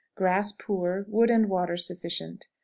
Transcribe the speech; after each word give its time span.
Grass 0.15 0.51
poor; 0.51 1.05
wood 1.07 1.29
and 1.29 1.47
water 1.47 1.77
sufficient. 1.77 2.47